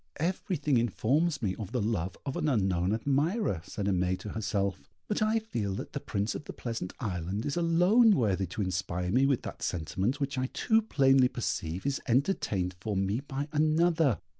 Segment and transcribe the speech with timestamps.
[0.17, 5.21] "Everything informs me of the love of an unknown admirer," said Aimée to herself; "but
[5.21, 9.27] I feel that the Prince of the Pleasant Island is alone worthy to inspire me
[9.27, 14.17] with that sentiment which I too plainly perceive is entertained for me by another.